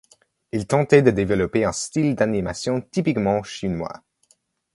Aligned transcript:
Ils 0.51 0.65
tentaient 0.65 1.03
de 1.03 1.11
développer 1.11 1.63
un 1.63 1.71
style 1.71 2.15
d'animation 2.15 2.81
typiquement 2.81 3.43
chinois. 3.43 4.01